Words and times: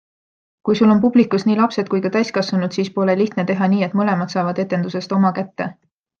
Kui 0.69 0.77
sul 0.77 0.93
on 0.93 1.01
publikus 1.03 1.45
nii 1.49 1.57
lapsed 1.59 1.91
kui 1.91 2.01
ka 2.05 2.11
täiskasvanud, 2.15 2.75
siis 2.79 2.89
pole 2.97 3.17
lihtne 3.21 3.47
teha 3.53 3.69
nii, 3.75 3.83
et 3.89 3.95
mõlemad 4.01 4.35
saavad 4.37 4.63
etendusest 4.67 5.15
oma 5.21 5.35
kätte. 5.39 5.71